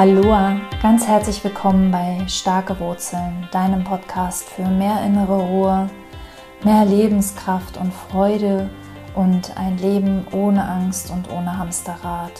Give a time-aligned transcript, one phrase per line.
[0.00, 5.90] Aloha, ganz herzlich willkommen bei Starke Wurzeln, deinem Podcast für mehr innere Ruhe,
[6.64, 8.70] mehr Lebenskraft und Freude
[9.14, 12.32] und ein Leben ohne Angst und ohne Hamsterrad.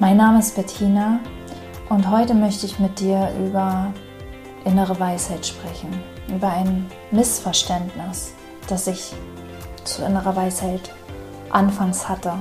[0.00, 1.20] Mein Name ist Bettina
[1.88, 3.90] und heute möchte ich mit dir über
[4.66, 5.98] innere Weisheit sprechen,
[6.28, 8.34] über ein Missverständnis,
[8.68, 9.14] das ich
[9.84, 10.92] zu innerer Weisheit
[11.48, 12.34] anfangs hatte.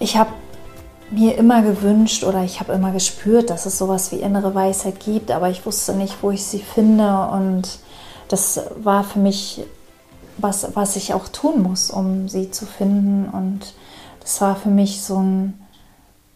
[0.00, 0.30] Ich habe
[1.12, 5.30] mir immer gewünscht oder ich habe immer gespürt, dass es sowas wie innere Weisheit gibt,
[5.30, 7.78] aber ich wusste nicht, wo ich sie finde und
[8.28, 9.64] das war für mich
[10.38, 13.74] was, was ich auch tun muss, um sie zu finden und
[14.20, 15.60] das war für mich so ein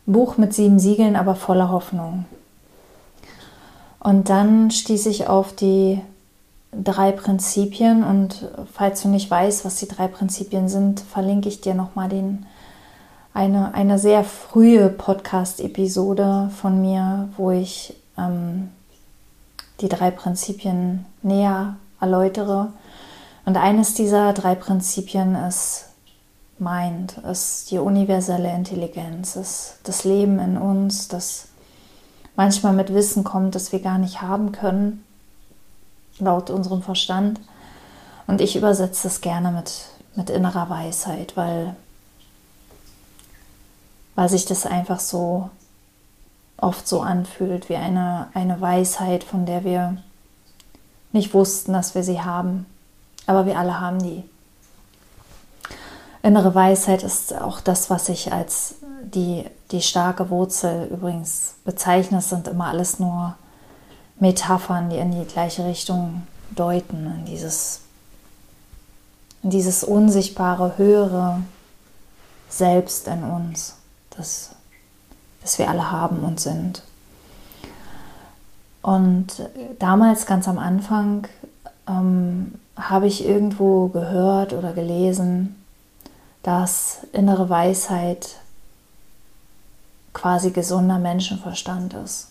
[0.05, 2.27] Buch mit sieben Siegeln, aber voller Hoffnung.
[3.99, 6.01] Und dann stieß ich auf die
[6.73, 11.75] drei Prinzipien und falls du nicht weißt, was die drei Prinzipien sind, verlinke ich dir
[11.75, 12.47] nochmal den
[13.37, 18.71] eine, eine sehr frühe Podcast-Episode von mir, wo ich ähm,
[19.83, 22.73] die drei Prinzipien näher erläutere.
[23.45, 25.85] Und eines dieser drei Prinzipien ist
[26.59, 31.49] Mind, ist die universelle Intelligenz, ist das Leben in uns, das
[32.37, 35.05] manchmal mit Wissen kommt, das wir gar nicht haben können,
[36.19, 37.39] laut unserem Verstand.
[38.27, 39.85] Und ich übersetze es gerne mit,
[40.15, 41.77] mit innerer Weisheit, weil
[44.17, 45.51] weil sich das einfach so
[46.57, 49.99] oft so anfühlt wie eine, eine Weisheit, von der wir
[51.13, 52.67] nicht wussten, dass wir sie haben.
[53.27, 54.25] Aber wir alle haben die.
[56.23, 62.19] Innere Weisheit ist auch das, was ich als die, die starke Wurzel übrigens bezeichne.
[62.19, 63.37] Es sind immer alles nur
[64.19, 67.81] Metaphern, die in die gleiche Richtung deuten, in dieses,
[69.43, 71.43] in dieses unsichtbare, höhere
[72.49, 73.77] Selbst in uns
[74.17, 74.51] das,
[75.43, 76.83] das wir alle haben und sind.
[78.83, 81.27] Und damals, ganz am Anfang,
[81.89, 85.57] ähm, habe ich irgendwo gehört oder gelesen,
[86.43, 88.37] dass innere Weisheit
[90.13, 92.29] quasi gesunder Menschenverstand ist.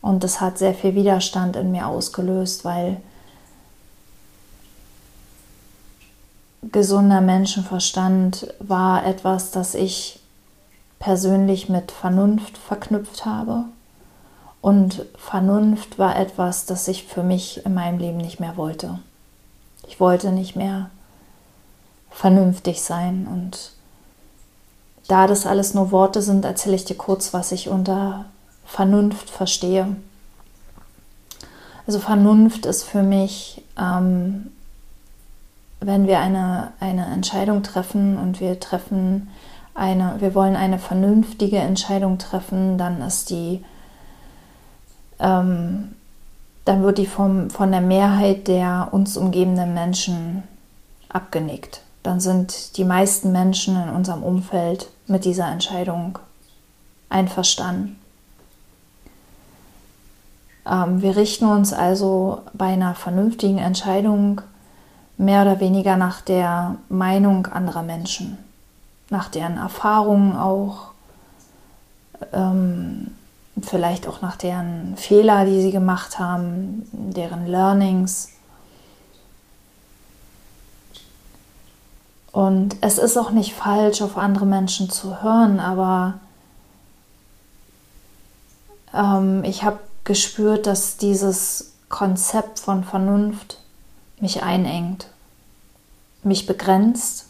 [0.00, 3.00] Und das hat sehr viel Widerstand in mir ausgelöst, weil
[6.72, 10.19] gesunder Menschenverstand war etwas, das ich
[11.00, 13.64] persönlich mit Vernunft verknüpft habe.
[14.60, 19.00] Und Vernunft war etwas, das ich für mich in meinem Leben nicht mehr wollte.
[19.88, 20.90] Ich wollte nicht mehr
[22.10, 23.26] vernünftig sein.
[23.26, 23.72] Und
[25.08, 28.26] da das alles nur Worte sind, erzähle ich dir kurz, was ich unter
[28.66, 29.96] Vernunft verstehe.
[31.86, 34.52] Also Vernunft ist für mich, ähm,
[35.80, 39.30] wenn wir eine, eine Entscheidung treffen und wir treffen
[39.80, 43.64] eine, wir wollen eine vernünftige Entscheidung treffen, dann ist die,
[45.18, 45.96] ähm,
[46.66, 50.42] dann wird die vom, von der Mehrheit der uns umgebenden Menschen
[51.08, 51.80] abgenickt.
[52.02, 56.18] Dann sind die meisten Menschen in unserem Umfeld mit dieser Entscheidung
[57.08, 57.98] einverstanden.
[60.66, 64.42] Ähm, wir richten uns also bei einer vernünftigen Entscheidung
[65.16, 68.36] mehr oder weniger nach der Meinung anderer Menschen
[69.10, 70.92] nach deren Erfahrungen auch,
[72.32, 73.10] ähm,
[73.60, 78.30] vielleicht auch nach deren Fehler, die sie gemacht haben, deren Learnings.
[82.32, 86.14] Und es ist auch nicht falsch, auf andere Menschen zu hören, aber
[88.94, 93.58] ähm, ich habe gespürt, dass dieses Konzept von Vernunft
[94.20, 95.08] mich einengt,
[96.22, 97.26] mich begrenzt,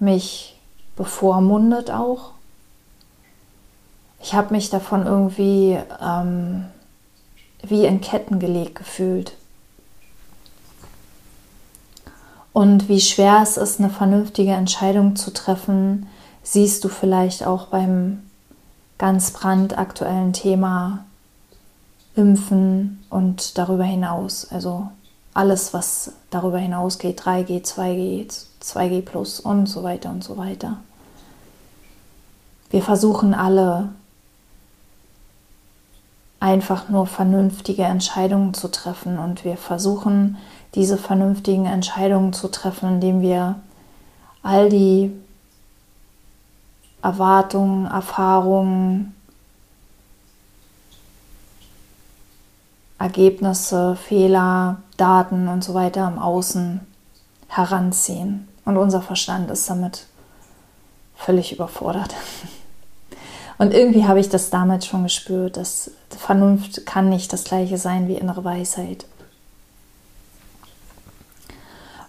[0.00, 0.57] mich
[0.98, 2.32] bevormundet auch.
[4.20, 6.66] Ich habe mich davon irgendwie ähm,
[7.62, 9.32] wie in Ketten gelegt gefühlt.
[12.52, 16.08] Und wie schwer es ist, eine vernünftige Entscheidung zu treffen,
[16.42, 18.24] siehst du vielleicht auch beim
[18.98, 21.04] ganz brandaktuellen Thema
[22.16, 24.50] Impfen und darüber hinaus.
[24.50, 24.88] Also
[25.34, 30.78] alles, was darüber hinausgeht, 3G, 2G, 2G plus und so weiter und so weiter.
[32.70, 33.90] Wir versuchen alle
[36.40, 40.36] einfach nur vernünftige Entscheidungen zu treffen und wir versuchen
[40.74, 43.56] diese vernünftigen Entscheidungen zu treffen, indem wir
[44.42, 45.12] all die
[47.02, 49.14] Erwartungen, Erfahrungen,
[52.98, 56.80] Ergebnisse, Fehler, Daten und so weiter im Außen
[57.48, 58.48] heranziehen.
[58.64, 60.06] Und unser Verstand ist damit
[61.16, 62.14] völlig überfordert.
[63.58, 68.06] Und irgendwie habe ich das damals schon gespürt, dass Vernunft kann nicht das gleiche sein
[68.06, 69.04] wie innere Weisheit.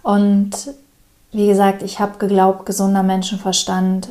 [0.04, 0.52] Und
[1.32, 4.10] wie gesagt, ich habe geglaubt, gesunder Menschenverstand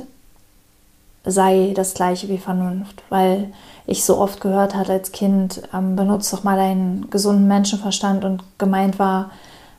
[1.24, 3.52] sei das gleiche wie Vernunft, weil
[3.86, 8.42] ich so oft gehört hatte als Kind, ähm, benutzt doch mal deinen gesunden Menschenverstand und
[8.58, 9.30] gemeint war,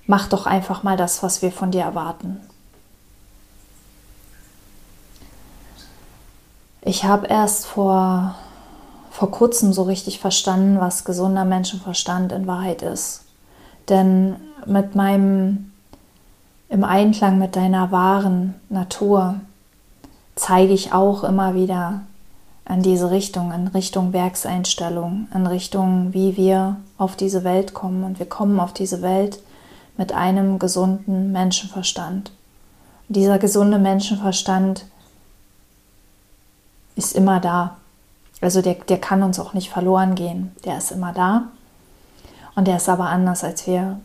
[0.06, 2.40] mach doch einfach mal das, was wir von dir erwarten.
[6.82, 8.36] Ich habe erst vor,
[9.12, 13.26] vor kurzem so richtig verstanden, was gesunder Menschenverstand in Wahrheit ist.
[13.90, 14.36] Denn
[14.66, 15.72] mit meinem,
[16.70, 19.36] im Einklang mit deiner wahren Natur,
[20.36, 22.02] zeige ich auch immer wieder
[22.70, 28.04] in diese Richtung, in Richtung Werkseinstellung, in Richtung, wie wir auf diese Welt kommen.
[28.04, 29.42] Und wir kommen auf diese Welt
[29.98, 32.32] mit einem gesunden Menschenverstand.
[33.10, 34.86] dieser gesunde Menschenverstand
[37.00, 37.78] ist immer da.
[38.42, 40.56] Also der, der kann uns auch nicht verloren gehen.
[40.64, 41.50] Der ist immer da.
[42.56, 44.00] Und der ist aber anders, als wir,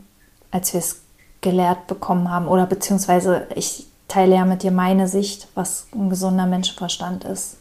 [0.51, 1.03] als wir es
[1.41, 2.49] gelehrt bekommen haben.
[2.49, 7.57] Oder beziehungsweise ich teile ja mit dir meine Sicht, was ein gesunder Menschenverstand ist.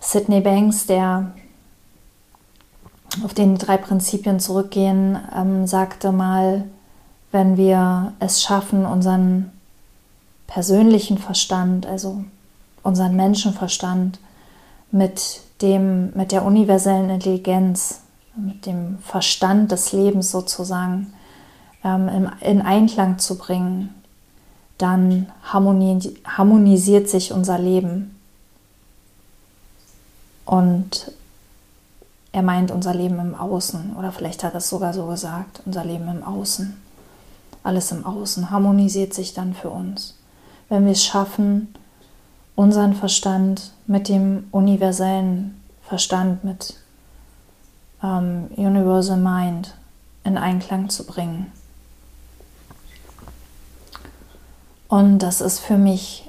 [0.00, 1.32] Sidney Banks, der
[3.24, 6.64] auf den drei Prinzipien zurückgehen, ähm, sagte mal,
[7.32, 9.52] wenn wir es schaffen, unseren
[10.46, 12.24] persönlichen Verstand, also
[12.86, 14.20] unseren Menschenverstand
[14.92, 18.00] mit dem, mit der universellen Intelligenz,
[18.36, 21.12] mit dem Verstand des Lebens sozusagen
[21.82, 23.94] ähm, in Einklang zu bringen,
[24.78, 28.16] dann harmonisiert sich unser Leben.
[30.44, 31.10] Und
[32.32, 35.84] er meint unser Leben im Außen, oder vielleicht hat er es sogar so gesagt, unser
[35.84, 36.76] Leben im Außen.
[37.64, 40.14] Alles im Außen harmonisiert sich dann für uns.
[40.68, 41.74] Wenn wir es schaffen,
[42.56, 46.74] unseren Verstand mit dem universellen Verstand, mit
[48.02, 49.74] ähm, Universal Mind
[50.24, 51.52] in Einklang zu bringen.
[54.88, 56.28] Und das ist für mich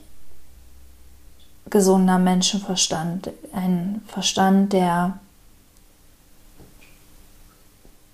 [1.70, 3.32] gesunder Menschenverstand.
[3.54, 5.20] Ein Verstand, der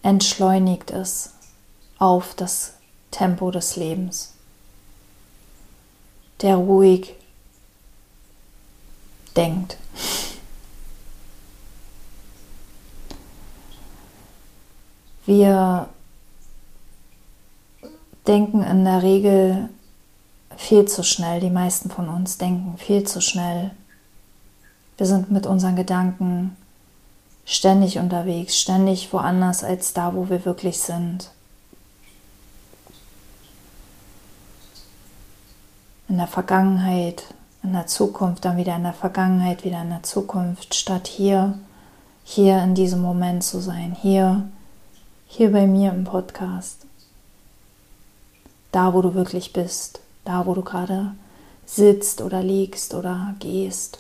[0.02, 1.34] entschleunigt ist
[1.98, 2.74] auf das
[3.12, 4.34] Tempo des Lebens.
[6.42, 7.16] Der ruhig
[9.34, 9.78] denkt.
[15.26, 15.88] Wir
[18.28, 19.70] denken in der Regel
[20.58, 21.40] viel zu schnell.
[21.40, 23.72] Die meisten von uns denken viel zu schnell.
[24.98, 26.56] Wir sind mit unseren Gedanken
[27.46, 31.32] ständig unterwegs, ständig woanders als da, wo wir wirklich sind.
[36.08, 37.24] In der Vergangenheit,
[37.64, 41.58] in der Zukunft, dann wieder in der Vergangenheit, wieder in der Zukunft, statt hier,
[42.24, 44.50] hier in diesem Moment zu sein, hier,
[45.28, 46.86] hier bei mir im Podcast,
[48.72, 51.14] da, wo du wirklich bist da wo du gerade
[51.66, 54.00] sitzt oder liegst oder gehst.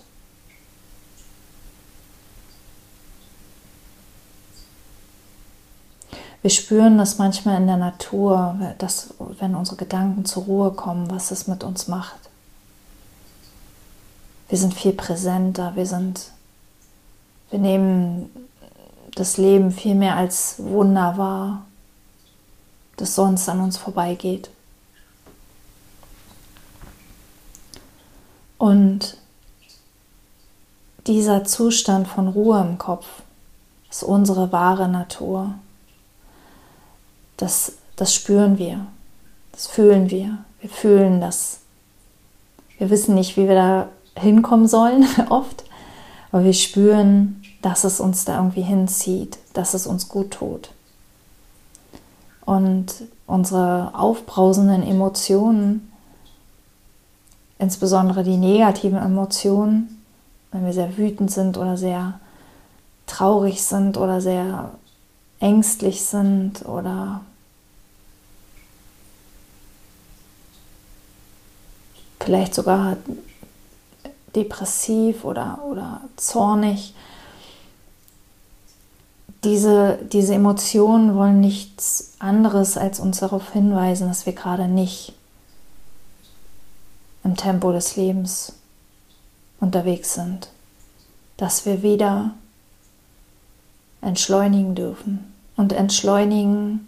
[6.41, 11.31] Wir spüren das manchmal in der Natur, dass, wenn unsere Gedanken zur Ruhe kommen, was
[11.31, 12.19] es mit uns macht.
[14.49, 16.31] Wir sind viel präsenter, wir sind,
[17.49, 18.29] wir nehmen
[19.15, 21.65] das Leben viel mehr als Wunder wahr,
[22.97, 24.49] das sonst an uns vorbeigeht.
[28.57, 29.17] Und
[31.07, 33.05] dieser Zustand von Ruhe im Kopf
[33.89, 35.53] ist unsere wahre Natur.
[37.37, 38.85] Das, das spüren wir,
[39.51, 40.37] das fühlen wir.
[40.61, 41.59] Wir fühlen das.
[42.77, 45.63] Wir wissen nicht, wie wir da hinkommen sollen, oft,
[46.31, 50.71] aber wir spüren, dass es uns da irgendwie hinzieht, dass es uns gut tut.
[52.45, 52.93] Und
[53.25, 55.93] unsere aufbrausenden Emotionen
[57.63, 60.03] insbesondere die negativen Emotionen,
[60.51, 62.19] wenn wir sehr wütend sind oder sehr
[63.07, 64.71] traurig sind oder sehr
[65.39, 67.21] ängstlich sind oder
[72.19, 72.97] vielleicht sogar
[74.35, 76.93] depressiv oder, oder zornig.
[79.43, 85.13] Diese, diese Emotionen wollen nichts anderes als uns darauf hinweisen, dass wir gerade nicht
[87.23, 88.53] im Tempo des Lebens
[89.59, 90.49] unterwegs sind,
[91.37, 92.31] dass wir wieder
[94.01, 95.33] entschleunigen dürfen.
[95.55, 96.87] Und entschleunigen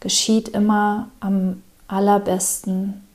[0.00, 3.07] geschieht immer am allerbesten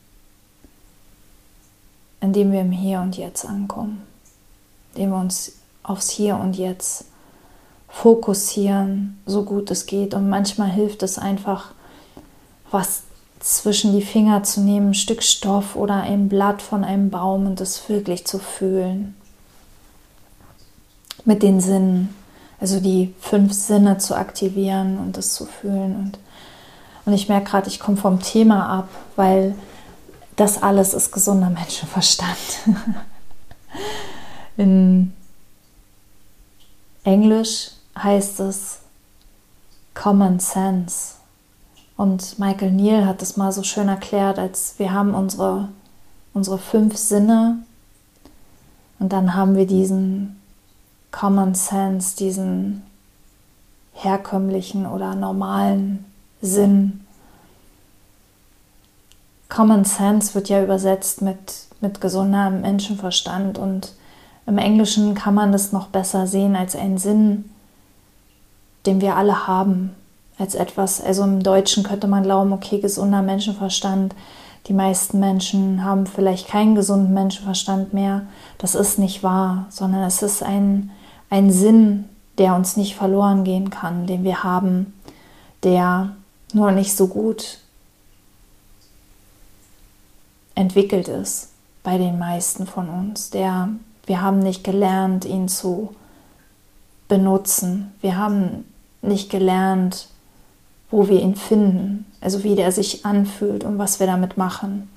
[2.23, 4.01] indem wir im Hier und Jetzt ankommen,
[4.93, 7.05] indem wir uns aufs Hier und Jetzt
[7.89, 10.13] fokussieren, so gut es geht.
[10.13, 11.71] Und manchmal hilft es einfach,
[12.71, 13.03] was
[13.41, 17.59] zwischen die Finger zu nehmen, ein Stück Stoff oder ein Blatt von einem Baum und
[17.59, 19.15] es wirklich zu fühlen.
[21.25, 22.15] Mit den Sinnen,
[22.57, 25.97] also die fünf Sinne zu aktivieren und das zu fühlen.
[25.97, 26.19] Und,
[27.05, 28.87] und ich merke gerade, ich komme vom Thema ab,
[29.17, 29.55] weil
[30.35, 32.37] das alles ist gesunder Menschenverstand.
[34.57, 35.13] In
[37.03, 38.79] Englisch heißt es
[39.93, 41.15] Common Sense.
[41.97, 45.69] Und Michael Neal hat es mal so schön erklärt, als wir haben unsere,
[46.33, 47.63] unsere fünf Sinne
[49.03, 50.39] und dann haben wir diesen
[51.11, 52.83] Common Sense, diesen
[53.93, 56.05] herkömmlichen oder normalen
[56.41, 57.02] Sinn.
[59.53, 63.93] Common Sense wird ja übersetzt mit, mit gesundem Menschenverstand und
[64.47, 67.51] im Englischen kann man das noch besser sehen als einen Sinn,
[68.87, 69.91] den wir alle haben,
[70.39, 74.15] als etwas, also im Deutschen könnte man glauben, okay, gesunder Menschenverstand,
[74.67, 78.23] die meisten Menschen haben vielleicht keinen gesunden Menschenverstand mehr.
[78.57, 80.89] Das ist nicht wahr, sondern es ist ein,
[81.29, 82.05] ein Sinn,
[82.39, 84.93] der uns nicht verloren gehen kann, den wir haben,
[85.61, 86.13] der
[86.53, 87.59] nur nicht so gut
[90.55, 91.49] entwickelt ist
[91.83, 93.29] bei den meisten von uns.
[93.29, 93.69] Der,
[94.05, 95.95] wir haben nicht gelernt, ihn zu
[97.07, 97.93] benutzen.
[98.01, 98.65] Wir haben
[99.01, 100.07] nicht gelernt,
[100.89, 104.89] wo wir ihn finden, also wie der sich anfühlt und was wir damit machen.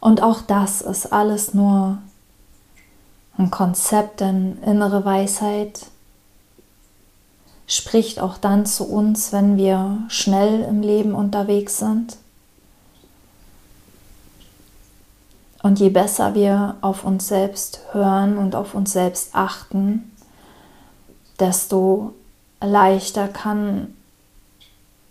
[0.00, 1.98] Und auch das ist alles nur
[3.36, 5.86] ein Konzept, denn innere Weisheit
[7.68, 12.16] spricht auch dann zu uns, wenn wir schnell im Leben unterwegs sind
[15.62, 20.12] Und je besser wir auf uns selbst hören und auf uns selbst achten,
[21.40, 22.14] desto
[22.60, 23.94] leichter kann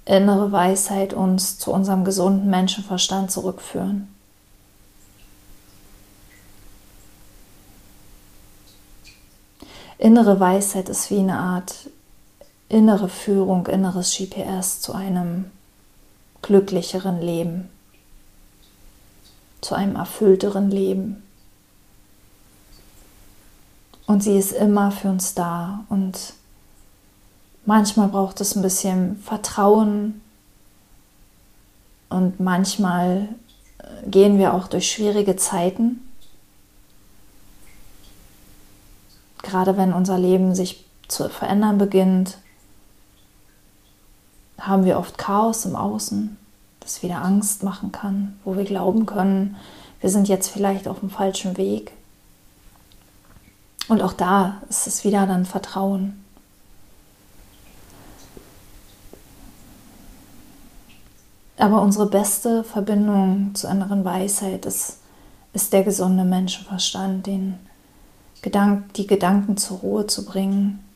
[0.06, 4.08] innere Weisheit uns zu unserem gesunden Menschenverstand zurückführen.
[9.98, 11.90] Innere Weisheit ist wie eine Art
[12.70, 15.46] innere Führung, inneres GPS zu einem
[16.42, 17.70] glücklicheren Leben
[19.62, 21.24] zu einem erfüllteren Leben.
[24.06, 25.84] Und sie ist immer für uns da.
[25.90, 26.34] Und
[27.66, 30.22] manchmal braucht es ein bisschen Vertrauen.
[32.10, 33.28] Und manchmal
[33.80, 36.08] äh, gehen wir auch durch schwierige Zeiten.
[39.42, 42.38] Gerade wenn unser Leben sich zu verändern beginnt,
[44.60, 46.38] haben wir oft Chaos im Außen
[46.88, 49.58] das wieder Angst machen kann, wo wir glauben können,
[50.00, 51.92] wir sind jetzt vielleicht auf dem falschen Weg.
[53.90, 56.24] Und auch da ist es wieder dann Vertrauen.
[61.58, 65.00] Aber unsere beste Verbindung zur inneren Weisheit ist,
[65.54, 67.56] ist der gesunde Menschenverstand, den
[68.42, 70.87] Gedank, die Gedanken zur Ruhe zu bringen.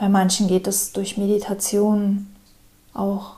[0.00, 2.34] Bei manchen geht es durch Meditation
[2.94, 3.32] auch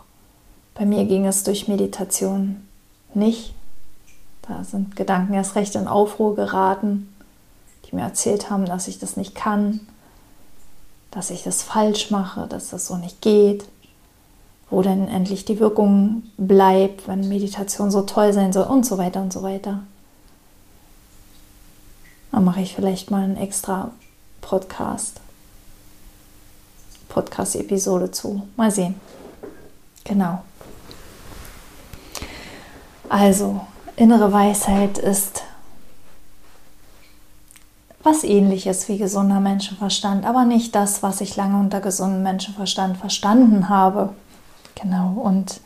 [0.74, 2.68] bei mir ging es durch Meditation
[3.14, 3.52] nicht.
[4.42, 7.12] Da sind Gedanken erst recht in Aufruhr geraten,
[7.84, 9.80] die mir erzählt haben, dass ich das nicht kann,
[11.10, 13.64] dass ich das falsch mache, dass das so nicht geht,
[14.70, 19.20] wo denn endlich die Wirkung bleibt, wenn Meditation so toll sein soll und so weiter
[19.20, 19.80] und so weiter.
[22.30, 23.90] Dann mache ich vielleicht mal einen extra
[24.40, 25.21] Podcast,
[27.12, 28.42] Podcast-Episode zu.
[28.56, 28.94] Mal sehen.
[30.04, 30.42] Genau.
[33.08, 33.60] Also,
[33.96, 35.42] innere Weisheit ist
[38.02, 43.68] was ähnliches wie gesunder Menschenverstand, aber nicht das, was ich lange unter gesundem Menschenverstand verstanden
[43.68, 44.10] habe.
[44.74, 45.60] Genau, und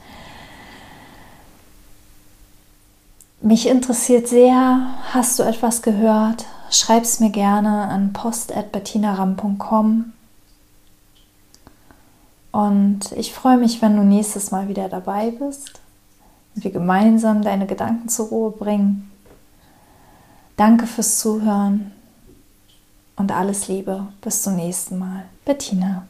[3.41, 6.45] mich interessiert sehr, hast du etwas gehört?
[6.71, 10.12] Schreib es mir gerne an post.bettinaram.com.
[12.56, 15.78] Und ich freue mich, wenn du nächstes Mal wieder dabei bist
[16.54, 19.10] und wir gemeinsam deine Gedanken zur Ruhe bringen.
[20.56, 21.92] Danke fürs Zuhören
[23.16, 24.06] und alles Liebe.
[24.22, 25.25] Bis zum nächsten Mal.
[25.44, 26.06] Bettina.